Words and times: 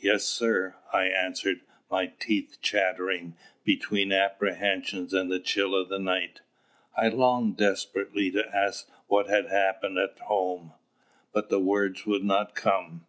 "Yes, 0.00 0.24
sir," 0.24 0.74
I 0.92 1.04
answered, 1.04 1.60
my 1.88 2.06
teeth 2.18 2.58
chattering 2.60 3.36
between 3.62 4.10
apprehension 4.10 5.06
and 5.12 5.30
the 5.30 5.38
chill 5.38 5.72
of 5.76 5.88
the 5.88 6.00
night. 6.00 6.40
I 6.96 7.06
longed 7.10 7.58
desperately 7.58 8.32
to 8.32 8.44
ask 8.52 8.90
what 9.06 9.28
had 9.28 9.46
happened 9.46 9.98
at 9.98 10.18
home, 10.18 10.72
but 11.32 11.48
the 11.48 11.60
words 11.60 12.06
would 12.06 12.24
not 12.24 12.56
come. 12.56 13.06